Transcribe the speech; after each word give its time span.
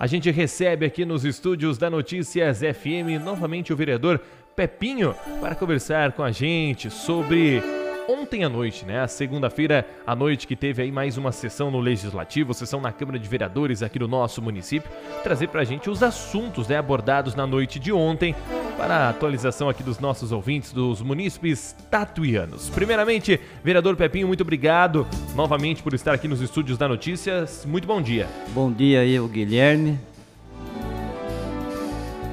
A 0.00 0.06
gente 0.06 0.30
recebe 0.30 0.86
aqui 0.86 1.04
nos 1.04 1.24
estúdios 1.24 1.76
da 1.76 1.90
Notícias 1.90 2.60
FM 2.60 3.20
novamente 3.24 3.72
o 3.72 3.76
vereador 3.76 4.20
Pepinho 4.54 5.12
para 5.40 5.56
conversar 5.56 6.12
com 6.12 6.22
a 6.22 6.30
gente 6.30 6.88
sobre 6.88 7.60
ontem 8.08 8.42
à 8.42 8.48
noite, 8.48 8.86
né? 8.86 9.06
Segunda-feira 9.06 9.86
à 10.06 10.16
noite 10.16 10.46
que 10.46 10.56
teve 10.56 10.82
aí 10.82 10.90
mais 10.90 11.18
uma 11.18 11.30
sessão 11.30 11.70
no 11.70 11.78
Legislativo, 11.78 12.54
sessão 12.54 12.80
na 12.80 12.90
Câmara 12.90 13.18
de 13.18 13.28
Vereadores 13.28 13.82
aqui 13.82 13.98
do 13.98 14.08
nosso 14.08 14.40
município, 14.40 14.90
trazer 15.22 15.48
pra 15.48 15.62
gente 15.62 15.90
os 15.90 16.02
assuntos 16.02 16.66
né, 16.66 16.78
abordados 16.78 17.34
na 17.34 17.46
noite 17.46 17.78
de 17.78 17.92
ontem 17.92 18.34
para 18.78 18.94
a 18.96 19.08
atualização 19.10 19.68
aqui 19.68 19.82
dos 19.82 19.98
nossos 19.98 20.32
ouvintes, 20.32 20.72
dos 20.72 21.02
munícipes 21.02 21.76
tatuianos. 21.90 22.70
Primeiramente, 22.70 23.38
vereador 23.62 23.94
Pepinho, 23.94 24.26
muito 24.26 24.40
obrigado 24.40 25.06
novamente 25.34 25.82
por 25.82 25.92
estar 25.92 26.14
aqui 26.14 26.26
nos 26.26 26.40
estúdios 26.40 26.78
da 26.78 26.88
Notícias. 26.88 27.66
Muito 27.66 27.86
bom 27.86 28.00
dia. 28.00 28.26
Bom 28.54 28.72
dia 28.72 29.00
aí, 29.00 29.20
o 29.20 29.28
Guilherme 29.28 29.98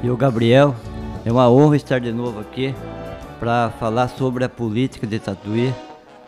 e 0.02 0.10
o 0.10 0.16
Gabriel. 0.16 0.73
É 1.26 1.32
uma 1.32 1.50
honra 1.50 1.76
estar 1.76 2.00
de 2.00 2.12
novo 2.12 2.40
aqui 2.40 2.73
para 3.40 3.72
falar 3.80 4.08
sobre 4.08 4.44
a 4.44 4.50
política 4.50 5.06
de 5.06 5.20
Tatuí, 5.20 5.74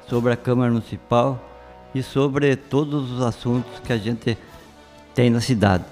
sobre 0.07 0.33
a 0.33 0.37
Câmara 0.37 0.71
Municipal 0.71 1.41
e 1.93 2.03
sobre 2.03 2.55
todos 2.55 3.11
os 3.11 3.21
assuntos 3.21 3.79
que 3.79 3.93
a 3.93 3.97
gente 3.97 4.37
tem 5.15 5.29
na 5.29 5.41
cidade. 5.41 5.83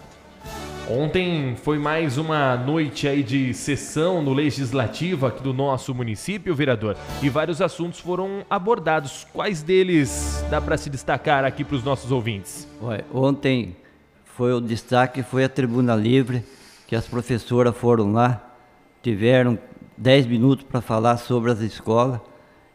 Ontem 0.88 1.56
foi 1.56 1.80
mais 1.80 2.20
uma 2.20 2.56
noite 2.56 3.08
aí 3.08 3.24
de 3.24 3.56
sessão 3.56 4.22
no 4.22 4.34
Legislativo 4.34 5.26
aqui 5.26 5.42
do 5.42 5.52
nosso 5.52 5.96
município, 5.96 6.54
vereador, 6.54 6.96
e 7.24 7.30
vários 7.30 7.60
assuntos 7.60 8.00
foram 8.00 8.46
abordados. 8.48 9.26
Quais 9.34 9.64
deles 9.64 10.46
dá 10.52 10.62
para 10.62 10.78
se 10.78 10.90
destacar 10.90 11.44
aqui 11.44 11.64
para 11.64 11.76
os 11.76 11.84
nossos 11.84 12.12
ouvintes? 12.12 12.68
Ontem 13.12 13.76
foi 14.26 14.54
o 14.54 14.62
destaque 14.62 15.24
foi 15.24 15.44
a 15.44 15.50
Tribuna 15.50 15.96
Livre, 15.96 16.44
que 16.86 16.96
as 16.96 17.08
professoras 17.08 17.76
foram 17.76 18.12
lá, 18.12 18.48
tiveram 19.02 19.58
10 19.98 20.28
minutos 20.28 20.66
para 20.70 20.82
falar 20.82 21.18
sobre 21.18 21.52
as 21.52 21.60
escolas 21.62 22.20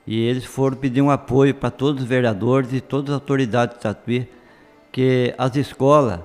e 0.07 0.19
eles 0.19 0.45
foram 0.45 0.77
pedir 0.77 1.03
um 1.03 1.11
apoio 1.11 1.55
para 1.55 1.71
todos 1.71 2.03
os 2.03 2.09
vereadores 2.09 2.73
e 2.73 2.81
todas 2.81 3.11
as 3.11 3.15
autoridades 3.15 3.77
de 3.77 3.83
Tatuí, 3.83 4.29
que 4.91 5.35
as 5.39 5.55
escolas 5.57 6.21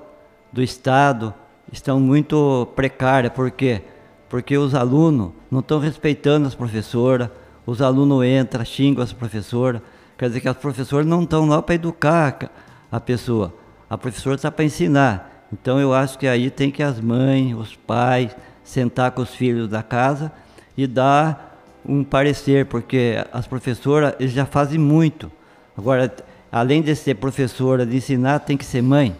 do 0.52 0.62
Estado 0.62 1.32
estão 1.70 2.00
muito 2.00 2.66
precárias, 2.74 3.32
por 3.32 3.50
quê? 3.50 3.82
Porque 4.28 4.56
os 4.56 4.74
alunos 4.74 5.32
não 5.50 5.60
estão 5.60 5.78
respeitando 5.78 6.48
as 6.48 6.54
professoras, 6.54 7.28
os 7.64 7.82
alunos 7.82 8.24
entram, 8.24 8.64
xingam 8.64 9.04
as 9.04 9.12
professoras, 9.12 9.82
quer 10.16 10.28
dizer 10.28 10.40
que 10.40 10.48
as 10.48 10.56
professoras 10.56 11.06
não 11.06 11.22
estão 11.22 11.46
lá 11.46 11.60
para 11.60 11.74
educar 11.74 12.50
a 12.90 12.98
pessoa, 12.98 13.54
a 13.88 13.98
professora 13.98 14.36
está 14.36 14.50
para 14.50 14.64
ensinar. 14.64 15.46
Então 15.52 15.78
eu 15.78 15.94
acho 15.94 16.18
que 16.18 16.26
aí 16.26 16.50
tem 16.50 16.70
que 16.70 16.82
as 16.82 17.00
mães, 17.00 17.54
os 17.54 17.76
pais, 17.76 18.34
sentar 18.64 19.12
com 19.12 19.22
os 19.22 19.32
filhos 19.34 19.68
da 19.68 19.82
casa 19.82 20.32
e 20.76 20.86
dar 20.86 21.56
um 21.84 22.02
parecer, 22.02 22.66
porque 22.66 23.16
as 23.32 23.46
professoras 23.46 24.14
já 24.20 24.44
fazem 24.44 24.78
muito. 24.78 25.30
Agora, 25.76 26.12
além 26.50 26.82
de 26.82 26.94
ser 26.94 27.14
professora, 27.14 27.86
de 27.86 27.96
ensinar, 27.96 28.40
tem 28.40 28.56
que 28.56 28.64
ser 28.64 28.82
mãe. 28.82 29.14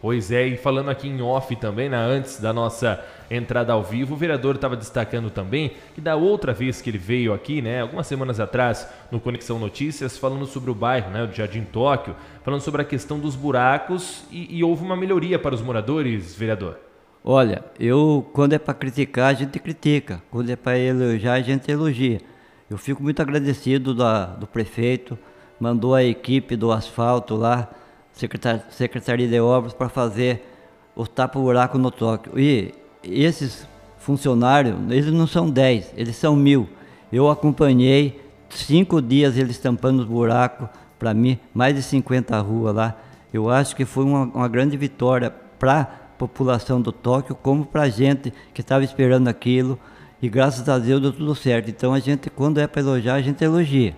Pois 0.00 0.30
é, 0.30 0.46
e 0.46 0.56
falando 0.56 0.90
aqui 0.90 1.08
em 1.08 1.20
off 1.20 1.54
também, 1.56 1.88
né, 1.88 1.96
antes 1.96 2.38
da 2.38 2.52
nossa 2.52 3.02
entrada 3.30 3.72
ao 3.72 3.82
vivo, 3.82 4.14
o 4.14 4.16
vereador 4.16 4.54
estava 4.54 4.76
destacando 4.76 5.30
também 5.30 5.72
que 5.94 6.00
da 6.00 6.14
outra 6.14 6.52
vez 6.52 6.80
que 6.80 6.90
ele 6.90 6.98
veio 6.98 7.34
aqui, 7.34 7.60
né, 7.60 7.80
algumas 7.80 8.06
semanas 8.06 8.38
atrás, 8.38 8.88
no 9.10 9.18
Conexão 9.18 9.58
Notícias, 9.58 10.16
falando 10.16 10.46
sobre 10.46 10.70
o 10.70 10.74
bairro, 10.74 11.10
né, 11.10 11.24
o 11.24 11.34
Jardim 11.34 11.64
Tóquio, 11.64 12.14
falando 12.44 12.60
sobre 12.60 12.82
a 12.82 12.84
questão 12.84 13.18
dos 13.18 13.34
buracos 13.34 14.24
e, 14.30 14.58
e 14.58 14.62
houve 14.62 14.84
uma 14.84 14.96
melhoria 14.96 15.38
para 15.38 15.54
os 15.54 15.62
moradores, 15.62 16.36
vereador. 16.36 16.85
Olha, 17.28 17.64
eu 17.80 18.24
quando 18.32 18.52
é 18.52 18.58
para 18.58 18.72
criticar, 18.72 19.30
a 19.30 19.34
gente 19.34 19.58
critica. 19.58 20.22
Quando 20.30 20.48
é 20.48 20.54
para 20.54 20.78
elogiar, 20.78 21.32
a 21.32 21.42
gente 21.42 21.68
elogia. 21.68 22.20
Eu 22.70 22.78
fico 22.78 23.02
muito 23.02 23.20
agradecido 23.20 23.92
da, 23.92 24.26
do 24.26 24.46
prefeito, 24.46 25.18
mandou 25.58 25.92
a 25.92 26.04
equipe 26.04 26.54
do 26.54 26.70
asfalto 26.70 27.34
lá, 27.34 27.68
secretar, 28.12 28.66
Secretaria 28.70 29.26
de 29.26 29.40
Obras, 29.40 29.74
para 29.74 29.88
fazer 29.88 30.40
o 30.94 31.04
tapa-buraco 31.04 31.76
no 31.78 31.90
Tóquio. 31.90 32.38
E 32.38 32.72
esses 33.02 33.66
funcionários, 33.98 34.76
eles 34.88 35.06
não 35.06 35.26
são 35.26 35.50
10, 35.50 35.94
eles 35.96 36.14
são 36.14 36.36
mil. 36.36 36.68
Eu 37.10 37.28
acompanhei 37.28 38.20
cinco 38.50 39.02
dias 39.02 39.36
eles 39.36 39.58
tampando 39.58 39.98
os 39.98 40.06
buracos, 40.06 40.68
para 40.96 41.12
mim, 41.12 41.40
mais 41.52 41.74
de 41.74 41.82
50 41.82 42.38
ruas 42.38 42.72
lá. 42.72 42.96
Eu 43.32 43.50
acho 43.50 43.74
que 43.74 43.84
foi 43.84 44.04
uma, 44.04 44.22
uma 44.26 44.48
grande 44.48 44.76
vitória 44.76 45.34
para 45.58 46.05
população 46.18 46.80
do 46.80 46.92
Tóquio, 46.92 47.34
como 47.34 47.64
para 47.64 47.82
a 47.82 47.88
gente 47.88 48.32
que 48.52 48.60
estava 48.60 48.84
esperando 48.84 49.28
aquilo. 49.28 49.78
E 50.20 50.28
graças 50.28 50.68
a 50.68 50.78
Deus 50.78 51.00
deu 51.00 51.12
tudo 51.12 51.34
certo. 51.34 51.70
Então 51.70 51.92
a 51.92 51.98
gente, 51.98 52.30
quando 52.30 52.58
é 52.58 52.66
para 52.66 52.80
elogiar, 52.80 53.14
a 53.14 53.22
gente 53.22 53.44
elogia. 53.44 53.94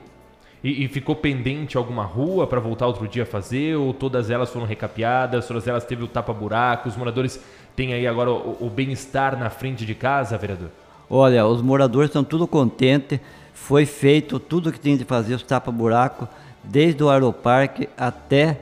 E, 0.63 0.85
e 0.85 0.89
ficou 0.89 1.15
pendente 1.15 1.77
alguma 1.77 2.05
rua 2.05 2.47
para 2.47 2.59
voltar 2.59 2.87
outro 2.87 3.07
dia 3.07 3.23
a 3.23 3.27
fazer? 3.27 3.77
Ou 3.77 3.95
todas 3.95 4.31
elas 4.31 4.51
foram 4.51 4.67
recapeadas? 4.67 5.47
Todas 5.47 5.67
elas 5.67 5.85
teve 5.85 6.03
o 6.03 6.09
tapa-buraco? 6.09 6.89
Os 6.89 6.97
moradores 6.97 7.41
têm 7.77 7.93
aí 7.93 8.07
agora 8.07 8.31
o, 8.31 8.67
o 8.67 8.71
bem-estar 8.71 9.39
na 9.39 9.51
frente 9.51 9.87
de 9.87 9.95
casa, 9.95 10.37
vereador? 10.37 10.71
Olha, 11.09 11.47
os 11.47 11.63
moradores 11.63 12.09
estão 12.09 12.25
tudo 12.25 12.47
contentes. 12.47 13.21
Foi 13.55 13.87
feito 13.87 14.39
tudo 14.39 14.73
que 14.73 14.79
tinha 14.79 14.97
de 14.97 15.05
fazer, 15.05 15.35
os 15.35 15.43
tapa-buraco, 15.43 16.29
desde 16.63 17.03
o 17.03 17.09
aeroparque 17.09 17.89
até 17.97 18.59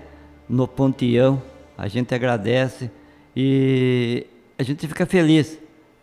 no 0.48 0.68
Ponteão. 0.68 1.42
A 1.76 1.88
gente 1.88 2.14
agradece. 2.14 2.90
E 3.36 4.26
a 4.58 4.62
gente 4.62 4.88
fica 4.88 5.04
feliz 5.04 5.58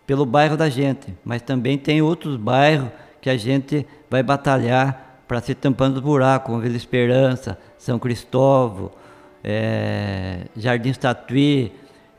pelo 0.06 0.26
bairro 0.26 0.56
da 0.56 0.70
gente, 0.70 1.14
mas 1.26 1.42
também 1.42 1.78
tem 1.78 2.02
outros 2.02 2.36
bairros 2.38 2.90
que 3.20 3.30
a 3.30 3.38
gente 3.38 3.88
vai 4.10 4.22
batalhar 4.22 5.24
para 5.28 5.42
ser 5.42 5.56
tampando 5.56 5.96
os 5.98 6.04
buracos, 6.04 6.48
como 6.48 6.62
Vila 6.62 6.76
Esperança, 6.76 7.58
São 7.78 7.98
Cristóvão, 7.98 8.92
é, 9.44 10.42
Jardim 10.56 10.90
Estatuí, 10.90 11.72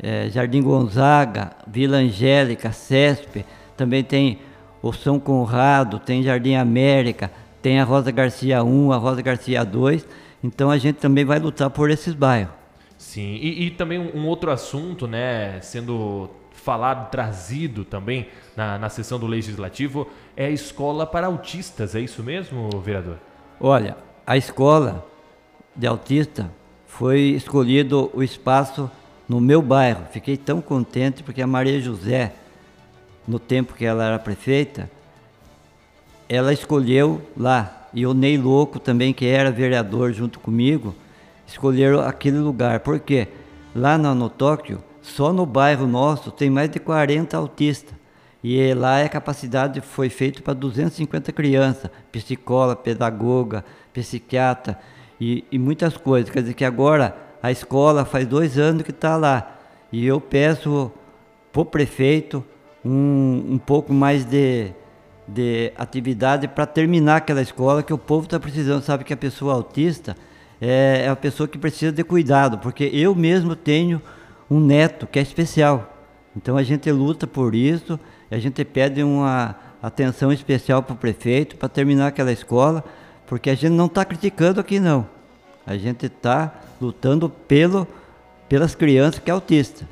é, 0.03 0.29
Jardim 0.31 0.63
Gonzaga, 0.63 1.53
Vila 1.67 1.99
Angélica, 1.99 2.73
Cesp, 2.73 3.45
também 3.77 4.03
tem 4.03 4.41
o 4.83 4.93
São 4.93 5.21
Conrado, 5.21 5.99
tem 6.01 6.23
Jardim 6.23 6.57
América, 6.57 7.31
tem 7.63 7.79
a 7.79 7.85
Rosa 7.85 8.11
Garcia 8.11 8.65
1, 8.65 8.93
a 8.93 8.97
Rosa 8.97 9.23
Garcia 9.23 9.65
2, 9.65 10.07
então 10.43 10.71
a 10.71 10.79
gente 10.79 10.97
também 10.97 11.25
vai 11.25 11.39
lutar 11.39 11.71
por 11.71 11.91
esses 11.91 12.15
bairros. 12.15 12.64
Sim, 13.05 13.35
e, 13.35 13.67
e 13.67 13.71
também 13.71 13.99
um, 13.99 14.27
outro 14.27 14.51
assunto, 14.51 15.07
né, 15.07 15.61
sendo 15.61 16.31
falado, 16.51 17.11
trazido 17.11 17.85
também 17.85 18.29
na, 18.57 18.79
na 18.79 18.89
sessão 18.89 19.19
do 19.19 19.27
Legislativo, 19.27 20.09
é 20.35 20.47
a 20.47 20.51
escola 20.51 21.07
para 21.07 21.27
autistas, 21.27 21.95
é 21.95 22.01
isso 22.01 22.23
mesmo, 22.23 22.71
vereador? 22.81 23.19
Olha, 23.61 23.95
a 24.27 24.39
escola 24.39 25.07
de 25.77 25.87
autista 25.87 26.51
foi 26.87 27.21
escolhido 27.21 28.11
o 28.15 28.23
espaço 28.23 28.91
no 29.29 29.39
meu 29.39 29.61
bairro. 29.61 30.07
Fiquei 30.11 30.39
tão 30.39 30.63
contente 30.63 31.23
porque 31.23 31.43
a 31.43 31.47
Maria 31.47 31.79
José, 31.81 32.33
no 33.29 33.39
tempo 33.39 33.75
que 33.75 33.85
ela 33.85 34.03
era 34.03 34.19
prefeita, 34.19 34.91
ela 36.27 36.55
escolheu 36.55 37.21
lá. 37.37 37.87
E 37.93 38.07
o 38.07 38.15
Ney 38.15 38.39
Louco 38.39 38.81
também, 38.81 39.13
que 39.13 39.27
era 39.27 39.53
vereador 39.53 40.13
junto 40.13 40.41
comigo, 40.41 40.95
escolheram 41.47 42.01
aquele 42.01 42.39
lugar. 42.39 42.81
porque 42.81 43.29
Lá 43.75 43.99
no, 43.99 44.15
no 44.15 44.31
Tóquio, 44.31 44.85
só 45.03 45.33
no 45.33 45.45
bairro 45.45 45.87
nosso 45.87 46.31
tem 46.31 46.49
mais 46.49 46.71
de 46.71 46.79
40 46.79 47.37
autistas. 47.37 47.93
E 48.43 48.73
lá 48.75 49.03
a 49.03 49.09
capacidade 49.09 49.81
foi 49.81 50.09
feita 50.09 50.41
para 50.43 50.55
250 50.55 51.33
crianças, 51.33 51.91
psicóloga, 52.13 52.77
pedagoga, 52.77 53.65
psiquiatra 53.93 54.79
e, 55.21 55.45
e, 55.51 55.59
muitas 55.59 55.97
coisas. 55.97 56.31
Quer 56.31 56.43
dizer 56.43 56.55
que 56.55 56.65
agora 56.65 57.17
a 57.43 57.51
escola 57.51 58.05
faz 58.05 58.27
dois 58.27 58.59
anos 58.59 58.83
que 58.83 58.91
está 58.91 59.17
lá. 59.17 59.59
E 59.91 60.07
eu 60.07 60.21
peço 60.21 60.93
para 61.53 61.63
o 61.63 61.65
prefeito 61.65 62.45
um, 62.85 63.55
um 63.55 63.59
pouco 63.59 63.93
mais 63.93 64.25
de, 64.25 64.73
de 65.27 65.73
atividade 65.77 66.47
para 66.47 66.67
terminar 66.67 67.17
aquela 67.17 67.41
escola 67.41 67.83
que 67.83 67.95
o 67.95 67.99
povo 67.99 68.27
está 68.27 68.39
precisando. 68.39 68.83
Sabe 68.83 69.05
que 69.05 69.13
a 69.13 69.17
pessoa 69.17 69.55
autista 69.55 70.15
é, 70.65 71.03
é 71.05 71.09
a 71.09 71.17
pessoa 71.17 71.47
que 71.47 71.59
precisa 71.59 71.93
de 71.93 72.03
cuidado, 72.03 72.59
porque 72.59 72.85
eu 72.93 73.15
mesmo 73.15 73.55
tenho 73.55 74.01
um 74.51 74.59
neto 74.59 75.07
que 75.07 75.19
é 75.19 75.23
especial. 75.23 75.93
Então 76.35 76.57
a 76.57 76.63
gente 76.63 76.91
luta 76.91 77.27
por 77.27 77.55
isso, 77.55 78.01
a 78.31 78.39
gente 78.39 78.65
pede 78.65 79.03
uma 79.03 79.55
atenção 79.83 80.33
especial 80.33 80.83
para 80.83 80.95
o 80.95 80.97
prefeito 80.97 81.57
para 81.57 81.69
terminar 81.69 82.07
aquela 82.07 82.33
escola, 82.33 82.83
porque 83.27 83.51
a 83.51 83.55
gente 83.55 83.73
não 83.73 83.87
está 83.87 84.05
criticando 84.05 84.59
aqui 84.59 84.81
não. 84.81 85.07
A 85.67 85.77
gente 85.77 86.07
está 86.07 86.55
lutando 86.81 87.29
pelo, 87.29 87.87
pelas 88.49 88.75
crianças 88.75 89.21
que 89.21 89.31
é 89.31 89.35
autista. 89.35 89.87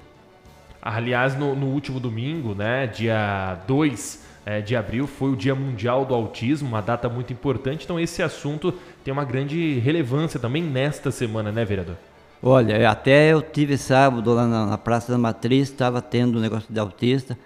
Aliás, 0.81 1.37
no, 1.37 1.55
no 1.55 1.67
último 1.67 2.01
domingo, 2.01 2.55
né, 2.55 2.87
dia 2.87 3.59
2 3.67 4.17
é, 4.17 4.32
de 4.65 4.75
abril, 4.75 5.07
foi 5.07 5.31
o 5.31 5.37
Dia 5.37 5.55
Mundial 5.55 6.05
do 6.05 6.15
Autismo, 6.15 6.69
uma 6.69 6.81
data 6.81 7.09
muito 7.09 7.33
importante. 7.33 7.85
Então 7.85 8.01
esse 8.01 8.23
assunto 8.23 8.75
tem 9.05 9.13
uma 9.13 9.25
grande 9.25 9.79
relevância 9.79 10.41
também 10.41 10.63
nesta 10.63 11.11
semana, 11.11 11.53
né, 11.53 11.65
vereador? 11.65 11.97
Olha, 12.43 12.91
até 12.91 13.33
eu 13.33 13.41
tive 13.41 13.79
sábado 13.79 14.35
lá 14.35 14.49
na, 14.49 14.67
na 14.67 14.79
Praça 14.79 15.13
da 15.13 15.19
Matriz, 15.19 15.69
estava 15.69 16.03
tendo 16.03 16.39
um 16.39 16.41
negócio 16.41 16.73
de 16.73 16.81
autista. 16.81 17.39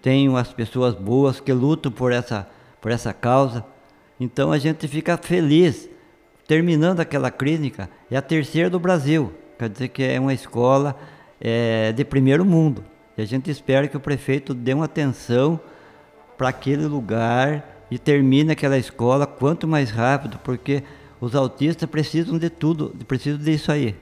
Tenho 0.00 0.36
as 0.38 0.50
pessoas 0.50 0.94
boas 0.94 1.38
que 1.38 1.52
lutam 1.52 1.92
por 1.92 2.12
essa, 2.12 2.48
por 2.80 2.90
essa 2.90 3.12
causa. 3.12 3.62
Então 4.18 4.50
a 4.50 4.58
gente 4.58 4.88
fica 4.88 5.18
feliz. 5.18 5.88
Terminando 6.46 7.00
aquela 7.00 7.30
clínica, 7.30 7.90
é 8.10 8.16
a 8.16 8.22
terceira 8.22 8.70
do 8.70 8.80
Brasil. 8.80 9.32
Quer 9.58 9.68
dizer 9.68 9.88
que 9.88 10.02
é 10.02 10.18
uma 10.18 10.32
escola 10.32 10.96
é, 11.40 11.92
de 11.92 12.04
primeiro 12.04 12.44
mundo. 12.44 12.82
E 13.16 13.22
a 13.22 13.26
gente 13.26 13.50
espera 13.50 13.86
que 13.86 13.96
o 13.96 14.00
prefeito 14.00 14.54
dê 14.54 14.72
uma 14.72 14.86
atenção 14.86 15.60
para 16.42 16.48
aquele 16.48 16.86
lugar 16.86 17.84
e 17.88 17.96
termine 17.96 18.50
aquela 18.50 18.76
escola 18.76 19.28
quanto 19.28 19.68
mais 19.68 19.92
rápido, 19.92 20.40
porque 20.42 20.82
os 21.20 21.36
autistas 21.36 21.88
precisam 21.88 22.36
de 22.36 22.50
tudo, 22.50 22.92
precisam 23.06 23.38
disso 23.38 23.70
aí. 23.70 23.94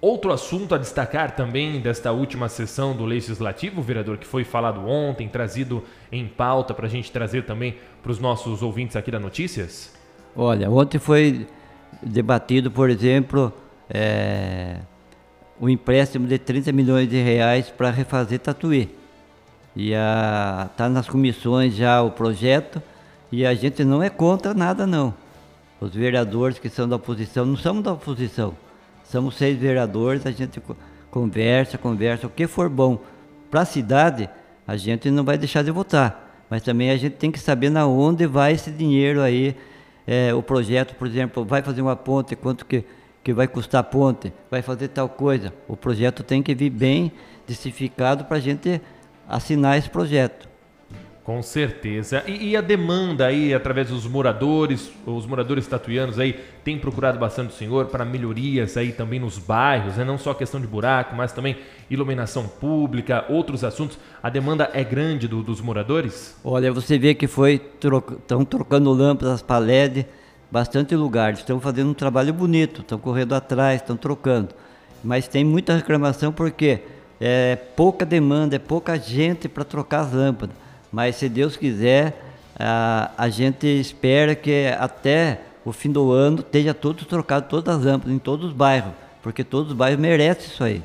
Outro 0.00 0.32
assunto 0.32 0.74
a 0.74 0.78
destacar 0.78 1.36
também 1.36 1.78
desta 1.78 2.10
última 2.10 2.48
sessão 2.48 2.96
do 2.96 3.04
Legislativo, 3.04 3.82
vereador, 3.82 4.16
que 4.16 4.26
foi 4.26 4.44
falado 4.44 4.80
ontem, 4.88 5.28
trazido 5.28 5.84
em 6.10 6.26
pauta 6.26 6.72
para 6.72 6.86
a 6.86 6.88
gente 6.88 7.12
trazer 7.12 7.44
também 7.44 7.76
para 8.02 8.12
os 8.12 8.18
nossos 8.18 8.62
ouvintes 8.62 8.96
aqui 8.96 9.10
da 9.10 9.20
Notícias? 9.20 9.92
Olha, 10.34 10.70
ontem 10.70 10.98
foi 10.98 11.46
debatido, 12.02 12.70
por 12.70 12.88
exemplo, 12.88 13.52
é, 13.90 14.78
o 15.60 15.68
empréstimo 15.68 16.26
de 16.26 16.38
30 16.38 16.72
milhões 16.72 17.10
de 17.10 17.20
reais 17.20 17.68
para 17.68 17.90
refazer 17.90 18.38
Tatuí. 18.38 19.01
E 19.74 19.92
está 19.92 20.88
nas 20.88 21.08
comissões 21.08 21.74
já 21.74 22.02
o 22.02 22.10
projeto 22.10 22.82
e 23.30 23.46
a 23.46 23.54
gente 23.54 23.84
não 23.84 24.02
é 24.02 24.10
contra 24.10 24.52
nada 24.52 24.86
não. 24.86 25.14
Os 25.80 25.94
vereadores 25.94 26.58
que 26.58 26.68
são 26.68 26.88
da 26.88 26.96
oposição, 26.96 27.44
não 27.44 27.56
somos 27.56 27.82
da 27.82 27.92
oposição 27.92 28.54
Somos 29.12 29.36
seis 29.36 29.58
vereadores, 29.58 30.24
a 30.24 30.30
gente 30.30 30.58
conversa, 31.10 31.76
conversa. 31.76 32.26
O 32.26 32.30
que 32.30 32.46
for 32.46 32.70
bom 32.70 32.98
para 33.50 33.60
a 33.60 33.64
cidade, 33.66 34.26
a 34.66 34.74
gente 34.74 35.10
não 35.10 35.22
vai 35.22 35.36
deixar 35.36 35.62
de 35.62 35.70
votar. 35.70 36.46
Mas 36.48 36.62
também 36.62 36.90
a 36.90 36.96
gente 36.96 37.16
tem 37.16 37.30
que 37.30 37.38
saber 37.38 37.68
na 37.68 37.86
onde 37.86 38.26
vai 38.26 38.54
esse 38.54 38.70
dinheiro 38.70 39.20
aí. 39.20 39.54
É, 40.06 40.32
o 40.32 40.42
projeto, 40.42 40.94
por 40.94 41.06
exemplo, 41.06 41.44
vai 41.44 41.60
fazer 41.60 41.82
uma 41.82 41.94
ponte, 41.94 42.34
quanto 42.34 42.64
que, 42.64 42.86
que 43.22 43.34
vai 43.34 43.46
custar 43.46 43.82
a 43.82 43.84
ponte, 43.84 44.32
vai 44.50 44.62
fazer 44.62 44.88
tal 44.88 45.10
coisa. 45.10 45.52
O 45.68 45.76
projeto 45.76 46.22
tem 46.22 46.42
que 46.42 46.54
vir 46.54 46.70
bem 46.70 47.12
justificado 47.46 48.24
para 48.24 48.38
a 48.38 48.40
gente 48.40 48.80
assinar 49.28 49.78
esse 49.78 49.88
projeto. 49.88 50.52
Com 51.24 51.40
certeza. 51.40 52.24
E, 52.26 52.50
e, 52.50 52.56
a 52.56 52.60
demanda 52.60 53.26
aí, 53.26 53.54
através 53.54 53.88
dos 53.88 54.08
moradores, 54.08 54.90
os 55.06 55.24
moradores 55.24 55.68
tatuianos 55.68 56.18
aí, 56.18 56.32
têm 56.64 56.76
procurado 56.76 57.16
bastante 57.16 57.50
o 57.50 57.52
senhor 57.52 57.86
para 57.86 58.04
melhorias 58.04 58.76
aí 58.76 58.90
também 58.90 59.20
nos 59.20 59.38
bairros, 59.38 59.96
né? 59.96 60.04
não 60.04 60.18
só 60.18 60.34
questão 60.34 60.60
de 60.60 60.66
buraco, 60.66 61.14
mas 61.14 61.32
também 61.32 61.58
iluminação 61.88 62.48
pública, 62.48 63.24
outros 63.28 63.62
assuntos. 63.62 63.96
A 64.20 64.28
demanda 64.28 64.68
é 64.74 64.82
grande 64.82 65.28
do, 65.28 65.44
dos 65.44 65.60
moradores? 65.60 66.36
Olha, 66.42 66.72
você 66.72 66.98
vê 66.98 67.14
que 67.14 67.28
foi, 67.28 67.62
estão 67.74 68.44
trocando 68.44 68.90
lâmpadas 68.92 69.42
para 69.42 69.58
LED, 69.58 70.04
bastante 70.50 70.96
lugares, 70.96 71.38
estão 71.38 71.60
fazendo 71.60 71.90
um 71.90 71.94
trabalho 71.94 72.34
bonito, 72.34 72.80
estão 72.80 72.98
correndo 72.98 73.32
atrás, 73.36 73.80
estão 73.80 73.96
trocando. 73.96 74.48
Mas 75.04 75.28
tem 75.28 75.44
muita 75.44 75.76
reclamação 75.76 76.32
porque 76.32 76.80
é 77.24 77.54
pouca 77.54 78.04
demanda, 78.04 78.56
é 78.56 78.58
pouca 78.58 78.98
gente 78.98 79.48
para 79.48 79.62
trocar 79.62 80.00
as 80.00 80.12
lâmpadas. 80.12 80.56
Mas 80.90 81.14
se 81.14 81.28
Deus 81.28 81.56
quiser, 81.56 82.20
a, 82.58 83.12
a 83.16 83.28
gente 83.28 83.64
espera 83.64 84.34
que 84.34 84.66
até 84.76 85.40
o 85.64 85.70
fim 85.70 85.92
do 85.92 86.10
ano 86.10 86.40
esteja 86.40 86.74
tudo 86.74 87.04
trocado, 87.04 87.46
todas 87.48 87.76
as 87.76 87.84
lâmpadas, 87.84 88.12
em 88.12 88.18
todos 88.18 88.46
os 88.46 88.52
bairros, 88.52 88.92
porque 89.22 89.44
todos 89.44 89.70
os 89.70 89.76
bairros 89.76 90.00
merecem 90.00 90.46
isso 90.46 90.64
aí. 90.64 90.82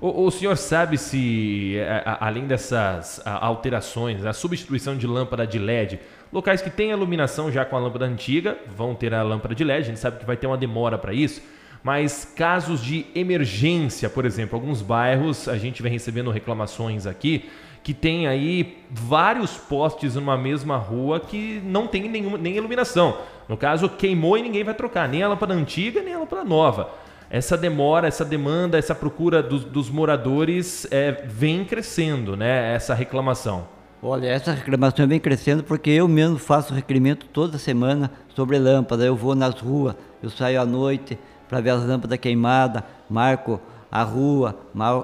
O, 0.00 0.24
o 0.24 0.30
senhor 0.32 0.56
sabe 0.56 0.98
se, 0.98 1.76
a, 2.04 2.26
além 2.26 2.48
dessas 2.48 3.24
a, 3.24 3.46
alterações, 3.46 4.26
a 4.26 4.32
substituição 4.32 4.96
de 4.96 5.06
lâmpada 5.06 5.46
de 5.46 5.60
LED, 5.60 6.00
locais 6.32 6.60
que 6.60 6.70
têm 6.70 6.90
iluminação 6.90 7.52
já 7.52 7.64
com 7.64 7.76
a 7.76 7.78
lâmpada 7.78 8.06
antiga 8.06 8.58
vão 8.76 8.92
ter 8.92 9.14
a 9.14 9.22
lâmpada 9.22 9.54
de 9.54 9.62
LED, 9.62 9.82
a 9.82 9.86
gente 9.86 10.00
sabe 10.00 10.18
que 10.18 10.26
vai 10.26 10.36
ter 10.36 10.48
uma 10.48 10.58
demora 10.58 10.98
para 10.98 11.12
isso, 11.12 11.40
mas 11.82 12.24
casos 12.24 12.82
de 12.82 13.06
emergência, 13.14 14.08
por 14.10 14.24
exemplo, 14.26 14.58
alguns 14.58 14.82
bairros, 14.82 15.48
a 15.48 15.56
gente 15.56 15.82
vem 15.82 15.92
recebendo 15.92 16.30
reclamações 16.30 17.06
aqui, 17.06 17.48
que 17.82 17.94
tem 17.94 18.26
aí 18.26 18.78
vários 18.90 19.56
postes 19.56 20.14
numa 20.14 20.36
mesma 20.36 20.76
rua 20.76 21.18
que 21.18 21.62
não 21.64 21.86
tem 21.86 22.08
nenhuma, 22.08 22.36
nem 22.36 22.56
iluminação. 22.56 23.16
No 23.48 23.56
caso, 23.56 23.88
queimou 23.88 24.36
e 24.36 24.42
ninguém 24.42 24.62
vai 24.62 24.74
trocar, 24.74 25.08
nem 25.08 25.22
a 25.22 25.28
lâmpada 25.28 25.54
antiga, 25.54 26.02
nem 26.02 26.14
a 26.14 26.18
lâmpada 26.18 26.44
nova. 26.44 26.90
Essa 27.30 27.56
demora, 27.56 28.08
essa 28.08 28.24
demanda, 28.24 28.76
essa 28.76 28.94
procura 28.94 29.42
dos, 29.42 29.64
dos 29.64 29.88
moradores 29.88 30.86
é, 30.90 31.12
vem 31.26 31.64
crescendo, 31.64 32.36
né? 32.36 32.74
Essa 32.74 32.92
reclamação. 32.92 33.66
Olha, 34.02 34.26
essa 34.26 34.52
reclamação 34.52 35.06
vem 35.06 35.20
crescendo 35.20 35.62
porque 35.62 35.90
eu 35.90 36.08
mesmo 36.08 36.38
faço 36.38 36.74
requerimento 36.74 37.26
toda 37.26 37.56
semana 37.56 38.10
sobre 38.34 38.58
lâmpada. 38.58 39.04
Eu 39.04 39.14
vou 39.14 39.34
nas 39.34 39.54
ruas, 39.60 39.94
eu 40.22 40.28
saio 40.28 40.60
à 40.60 40.66
noite 40.66 41.16
para 41.50 41.60
ver 41.60 41.70
as 41.70 41.84
lâmpadas 41.84 42.16
queimadas, 42.20 42.84
marco 43.08 43.60
a 43.90 44.04
rua, 44.04 44.56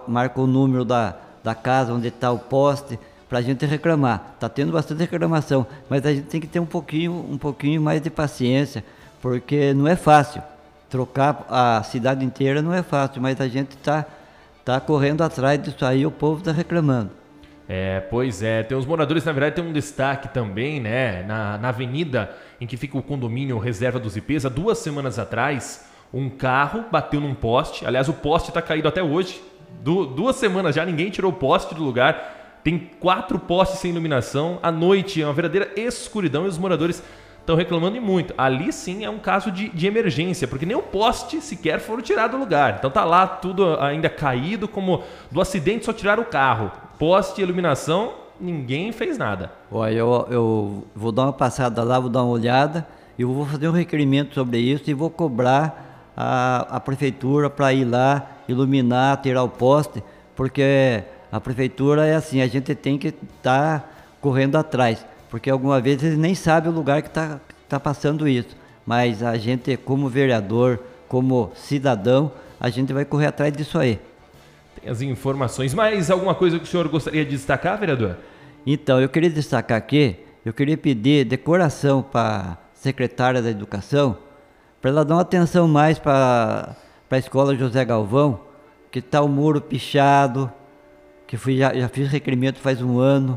marco 0.06 0.42
o 0.42 0.46
número 0.46 0.84
da, 0.84 1.16
da 1.42 1.56
casa 1.56 1.92
onde 1.92 2.06
está 2.06 2.30
o 2.30 2.38
poste, 2.38 2.96
para 3.28 3.40
a 3.40 3.42
gente 3.42 3.66
reclamar. 3.66 4.34
Está 4.34 4.48
tendo 4.48 4.70
bastante 4.70 5.00
reclamação, 5.00 5.66
mas 5.90 6.06
a 6.06 6.14
gente 6.14 6.28
tem 6.28 6.40
que 6.40 6.46
ter 6.46 6.60
um 6.60 6.66
pouquinho, 6.66 7.12
um 7.28 7.36
pouquinho 7.36 7.82
mais 7.82 8.00
de 8.00 8.08
paciência, 8.08 8.84
porque 9.20 9.74
não 9.74 9.88
é 9.88 9.96
fácil. 9.96 10.40
Trocar 10.88 11.44
a 11.50 11.82
cidade 11.82 12.24
inteira 12.24 12.62
não 12.62 12.72
é 12.72 12.80
fácil, 12.80 13.20
mas 13.20 13.40
a 13.40 13.48
gente 13.48 13.72
está 13.72 14.06
tá 14.64 14.78
correndo 14.78 15.22
atrás 15.22 15.60
disso 15.60 15.84
aí, 15.84 16.06
o 16.06 16.12
povo 16.12 16.38
está 16.38 16.52
reclamando. 16.52 17.10
É, 17.68 17.98
pois 17.98 18.40
é. 18.40 18.62
Tem 18.62 18.78
os 18.78 18.86
moradores, 18.86 19.24
na 19.24 19.32
verdade, 19.32 19.56
tem 19.56 19.64
um 19.64 19.72
destaque 19.72 20.28
também, 20.28 20.78
né? 20.78 21.24
Na, 21.24 21.58
na 21.58 21.70
avenida 21.70 22.30
em 22.60 22.68
que 22.68 22.76
fica 22.76 22.96
o 22.96 23.02
condomínio 23.02 23.58
Reserva 23.58 23.98
dos 23.98 24.16
IPs, 24.16 24.46
há 24.46 24.48
duas 24.48 24.78
semanas 24.78 25.18
atrás, 25.18 25.84
um 26.16 26.30
carro 26.30 26.84
bateu 26.90 27.20
num 27.20 27.34
poste. 27.34 27.86
Aliás, 27.86 28.08
o 28.08 28.12
poste 28.14 28.48
está 28.48 28.62
caído 28.62 28.88
até 28.88 29.02
hoje 29.02 29.42
du 29.82 30.06
duas 30.06 30.36
semanas 30.36 30.74
já, 30.74 30.84
ninguém 30.84 31.10
tirou 31.10 31.30
o 31.30 31.34
poste 31.34 31.74
do 31.74 31.84
lugar. 31.84 32.34
Tem 32.64 32.90
quatro 32.98 33.38
postes 33.38 33.78
sem 33.78 33.90
iluminação. 33.90 34.58
À 34.62 34.72
noite 34.72 35.22
é 35.22 35.26
uma 35.26 35.32
verdadeira 35.32 35.70
escuridão 35.76 36.46
e 36.46 36.48
os 36.48 36.58
moradores 36.58 37.02
estão 37.38 37.54
reclamando 37.54 37.96
e 37.96 38.00
muito. 38.00 38.34
Ali 38.36 38.72
sim 38.72 39.04
é 39.04 39.10
um 39.10 39.20
caso 39.20 39.52
de, 39.52 39.68
de, 39.68 39.86
emergência, 39.86 40.48
porque 40.48 40.66
nem 40.66 40.76
o 40.76 40.82
poste 40.82 41.40
sequer 41.40 41.78
foram 41.78 42.02
tirado 42.02 42.32
do 42.32 42.38
lugar. 42.38 42.76
Então 42.78 42.90
tá 42.90 43.04
lá 43.04 43.26
tudo 43.26 43.78
ainda 43.78 44.08
caído, 44.08 44.66
como 44.66 45.02
do 45.30 45.40
acidente 45.40 45.84
só 45.84 45.92
tiraram 45.92 46.24
o 46.24 46.26
carro. 46.26 46.72
Poste 46.98 47.40
e 47.40 47.44
iluminação, 47.44 48.14
ninguém 48.40 48.90
fez 48.90 49.16
nada. 49.16 49.52
Olha, 49.70 49.92
eu, 49.92 50.26
eu 50.28 50.84
vou 50.92 51.12
dar 51.12 51.24
uma 51.24 51.32
passada 51.32 51.84
lá, 51.84 52.00
vou 52.00 52.10
dar 52.10 52.24
uma 52.24 52.32
olhada, 52.32 52.84
eu 53.16 53.32
vou 53.32 53.46
fazer 53.46 53.68
um 53.68 53.72
requerimento 53.72 54.34
sobre 54.34 54.58
isso 54.58 54.90
e 54.90 54.94
vou 54.94 55.08
cobrar 55.08 55.85
a, 56.16 56.76
a 56.76 56.80
prefeitura 56.80 57.50
para 57.50 57.72
ir 57.72 57.84
lá 57.84 58.30
iluminar, 58.48 59.20
tirar 59.20 59.42
o 59.42 59.48
poste, 59.48 60.02
porque 60.34 61.02
a 61.30 61.40
prefeitura 61.40 62.06
é 62.06 62.14
assim, 62.14 62.40
a 62.40 62.46
gente 62.46 62.74
tem 62.74 62.96
que 62.96 63.08
estar 63.08 63.80
tá 63.80 63.88
correndo 64.20 64.56
atrás, 64.56 65.04
porque 65.28 65.50
alguma 65.50 65.80
vez 65.80 66.02
eles 66.02 66.18
nem 66.18 66.34
sabem 66.34 66.70
o 66.70 66.74
lugar 66.74 67.02
que 67.02 67.08
está 67.08 67.40
tá 67.68 67.78
passando 67.78 68.26
isso. 68.26 68.56
Mas 68.86 69.22
a 69.22 69.36
gente, 69.36 69.76
como 69.76 70.08
vereador, 70.08 70.78
como 71.08 71.50
cidadão, 71.56 72.30
a 72.58 72.70
gente 72.70 72.92
vai 72.92 73.04
correr 73.04 73.26
atrás 73.26 73.52
disso 73.52 73.78
aí. 73.78 73.98
Tem 74.80 74.90
as 74.90 75.02
informações. 75.02 75.74
Mais 75.74 76.10
alguma 76.10 76.34
coisa 76.34 76.58
que 76.58 76.64
o 76.64 76.66
senhor 76.68 76.86
gostaria 76.88 77.24
de 77.24 77.32
destacar, 77.32 77.78
vereador? 77.78 78.16
Então, 78.64 79.00
eu 79.00 79.08
queria 79.08 79.30
destacar 79.30 79.76
aqui, 79.76 80.16
eu 80.44 80.52
queria 80.52 80.76
pedir 80.76 81.24
decoração 81.24 82.00
para 82.00 82.52
a 82.52 82.56
secretária 82.74 83.42
da 83.42 83.50
Educação, 83.50 84.16
para 84.86 84.92
ela 84.92 85.04
dar 85.04 85.16
uma 85.16 85.22
atenção 85.22 85.66
mais 85.66 85.98
para 85.98 86.76
a 87.10 87.18
escola 87.18 87.56
José 87.56 87.84
Galvão, 87.84 88.38
que 88.88 89.00
está 89.00 89.20
o 89.20 89.26
muro 89.26 89.60
pichado, 89.60 90.48
que 91.26 91.36
fui, 91.36 91.56
já, 91.56 91.74
já 91.74 91.88
fiz 91.88 92.08
requerimento 92.08 92.60
faz 92.60 92.80
um 92.80 93.00
ano. 93.00 93.36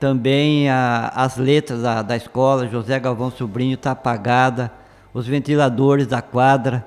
Também 0.00 0.68
a, 0.68 1.12
as 1.14 1.36
letras 1.36 1.82
da, 1.82 2.02
da 2.02 2.16
escola, 2.16 2.66
José 2.66 2.98
Galvão 2.98 3.30
Sobrinho, 3.30 3.74
está 3.74 3.92
apagada. 3.92 4.72
Os 5.14 5.24
ventiladores 5.24 6.08
da 6.08 6.20
quadra. 6.20 6.84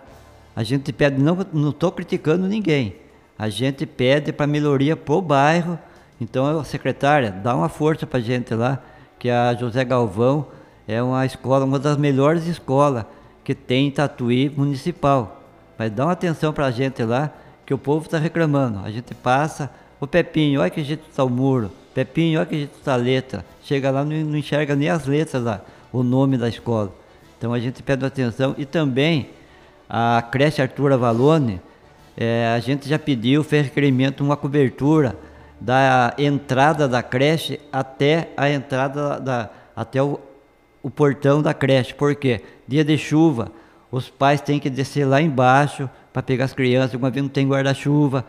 A 0.53 0.61
gente 0.61 0.91
pede, 0.91 1.17
não 1.17 1.69
estou 1.69 1.93
criticando 1.93 2.49
ninguém. 2.49 2.97
A 3.37 3.47
gente 3.47 3.85
pede 3.85 4.33
para 4.33 4.45
melhoria 4.45 4.97
para 4.97 5.15
o 5.15 5.21
bairro. 5.21 5.79
Então, 6.19 6.61
secretária, 6.65 7.31
dá 7.31 7.55
uma 7.55 7.69
força 7.69 8.05
para 8.05 8.19
a 8.19 8.21
gente 8.21 8.53
lá, 8.53 8.83
que 9.17 9.29
a 9.29 9.53
José 9.53 9.85
Galvão 9.85 10.47
é 10.85 11.01
uma 11.01 11.25
escola, 11.25 11.63
uma 11.63 11.79
das 11.79 11.95
melhores 11.95 12.45
escolas 12.45 13.05
que 13.49 13.55
tem 13.55 13.87
em 13.87 13.91
Tatuí 13.91 14.47
municipal. 14.47 15.41
Mas 15.75 15.89
dá 15.89 16.05
uma 16.05 16.11
atenção 16.11 16.53
para 16.53 16.67
a 16.67 16.71
gente 16.71 17.01
lá, 17.01 17.33
que 17.65 17.73
o 17.73 17.79
povo 17.79 18.05
está 18.05 18.19
reclamando. 18.19 18.77
A 18.85 18.91
gente 18.91 19.15
passa, 19.15 19.71
o 19.99 20.05
Pepinho, 20.05 20.61
olha 20.61 20.69
que 20.69 20.83
jeito 20.83 21.09
está 21.09 21.23
o 21.23 21.29
muro. 21.31 21.71
Pepinho, 21.91 22.37
olha 22.37 22.45
que 22.45 22.55
jeito 22.55 22.77
está 22.77 22.93
a 22.93 22.95
letra. 22.95 23.43
Chega 23.63 23.89
lá, 23.89 24.05
não, 24.05 24.15
não 24.17 24.37
enxerga 24.37 24.75
nem 24.75 24.87
as 24.87 25.07
letras 25.07 25.41
lá, 25.41 25.61
o 25.91 26.03
nome 26.03 26.37
da 26.37 26.47
escola. 26.47 26.93
Então 27.39 27.51
a 27.51 27.59
gente 27.59 27.81
pede 27.81 28.05
atenção. 28.05 28.53
E 28.55 28.65
também 28.67 29.31
a 29.89 30.23
creche 30.31 30.61
Arthur 30.61 30.91
Avalone 30.91 31.59
É, 32.15 32.53
a 32.55 32.59
gente 32.59 32.87
já 32.87 32.99
pediu, 32.99 33.43
fez 33.43 33.65
requerimento, 33.65 34.23
uma 34.23 34.37
cobertura 34.37 35.15
da 35.59 36.13
entrada 36.19 36.87
da 36.87 37.01
creche 37.01 37.59
até 37.71 38.29
a 38.37 38.47
entrada 38.47 39.19
da, 39.19 39.49
até 39.75 40.03
o, 40.03 40.19
o 40.81 40.89
portão 40.89 41.41
da 41.41 41.53
creche. 41.53 41.93
Por 41.93 42.15
quê? 42.15 42.41
Dia 42.67 42.83
de 42.83 42.97
chuva, 42.97 43.51
os 43.91 44.09
pais 44.09 44.41
têm 44.41 44.59
que 44.59 44.69
descer 44.69 45.05
lá 45.05 45.21
embaixo 45.21 45.89
para 46.13 46.21
pegar 46.21 46.45
as 46.45 46.53
crianças, 46.53 46.93
uma 46.93 47.09
vez 47.09 47.23
não 47.23 47.29
tem 47.29 47.47
guarda-chuva. 47.47 48.25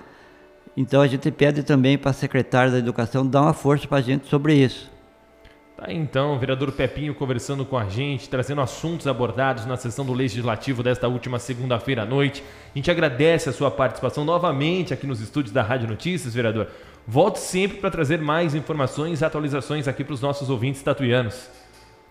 Então 0.77 1.03
a 1.03 1.07
gente 1.07 1.31
pede 1.31 1.63
também 1.63 1.99
para 1.99 2.11
a 2.11 2.15
secretária 2.15 2.73
da 2.73 2.79
Educação 2.79 3.27
dar 3.27 3.43
uma 3.43 3.53
força 3.53 3.87
para 3.87 3.99
a 3.99 4.03
gente 4.03 4.29
sobre 4.29 4.55
isso. 4.55 4.91
Tá 5.77 5.91
então, 5.91 6.39
vereador 6.39 6.73
Pepinho 6.73 7.15
conversando 7.15 7.65
com 7.65 7.77
a 7.77 7.89
gente, 7.89 8.29
trazendo 8.29 8.61
assuntos 8.61 9.07
abordados 9.07 9.65
na 9.65 9.79
sessão 9.79 10.05
do 10.05 10.13
Legislativo 10.13 10.83
desta 10.83 11.09
última 11.09 11.39
segunda-feira 11.39 12.03
à 12.03 12.05
noite. 12.05 12.45
A 12.75 12.79
gente 12.79 12.91
agradece 12.91 13.49
a 13.49 13.53
sua 13.53 13.71
participação 13.71 14.23
novamente 14.23 14.93
aqui 14.93 15.07
nos 15.07 15.23
estúdios 15.23 15.55
da 15.55 15.63
Rádio 15.63 15.89
Notícias, 15.89 16.35
vereador. 16.35 16.69
Volte 17.07 17.39
sempre 17.39 17.79
para 17.79 17.91
trazer 17.91 18.21
mais 18.21 18.55
informações 18.55 19.23
e 19.23 19.25
atualizações 19.25 19.89
aqui 19.89 20.05
para 20.05 20.13
os 20.13 20.21
nossos 20.21 20.51
ouvintes 20.51 20.83
tatuianos. 20.83 21.49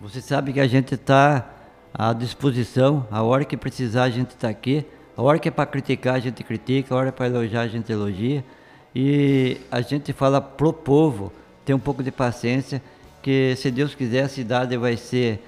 Você 0.00 0.22
sabe 0.22 0.54
que 0.54 0.60
a 0.60 0.66
gente 0.66 0.94
está 0.94 1.46
à 1.92 2.14
disposição, 2.14 3.06
a 3.10 3.22
hora 3.22 3.44
que 3.44 3.54
precisar 3.54 4.04
a 4.04 4.10
gente 4.10 4.30
está 4.30 4.48
aqui, 4.48 4.82
a 5.14 5.20
hora 5.20 5.38
que 5.38 5.48
é 5.48 5.50
para 5.50 5.66
criticar 5.66 6.14
a 6.14 6.18
gente 6.18 6.42
critica, 6.42 6.94
a 6.94 6.96
hora 6.96 7.08
é 7.10 7.12
para 7.12 7.26
elogiar 7.26 7.60
a 7.60 7.68
gente 7.68 7.92
elogia. 7.92 8.42
E 8.94 9.58
a 9.70 9.82
gente 9.82 10.14
fala 10.14 10.40
pro 10.40 10.72
povo 10.72 11.30
ter 11.66 11.74
um 11.74 11.78
pouco 11.78 12.02
de 12.02 12.10
paciência 12.10 12.82
que 13.22 13.54
se 13.56 13.70
Deus 13.70 13.94
quiser 13.94 14.22
a 14.22 14.28
cidade 14.28 14.74
vai 14.78 14.96
ser 14.96 15.44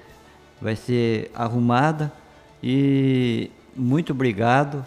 vai 0.61 0.75
ser 0.75 1.31
arrumada 1.33 2.13
e 2.61 3.49
muito 3.75 4.13
obrigado 4.13 4.85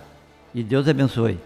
e 0.55 0.63
Deus 0.63 0.87
abençoe. 0.87 1.41